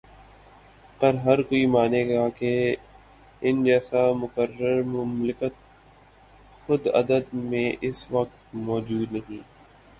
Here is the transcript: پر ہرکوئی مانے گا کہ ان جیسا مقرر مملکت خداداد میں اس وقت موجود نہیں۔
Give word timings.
پر 0.99 1.13
ہرکوئی 1.25 1.65
مانے 1.65 2.01
گا 2.09 2.23
کہ 2.37 2.51
ان 3.41 3.63
جیسا 3.63 4.01
مقرر 4.13 4.81
مملکت 4.87 5.53
خداداد 6.61 7.25
میں 7.43 7.67
اس 7.81 8.05
وقت 8.11 8.35
موجود 8.61 9.11
نہیں۔ 9.11 9.41